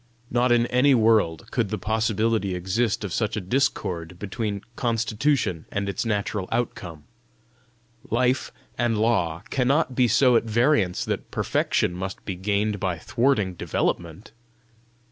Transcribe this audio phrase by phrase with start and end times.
[0.31, 5.87] Not in any world could the possibility exist of such a discord between constitution and
[5.87, 7.03] its natural outcome!
[8.09, 13.53] Life and law cannot be so at variance that perfection must be gained by thwarting
[13.53, 14.31] development!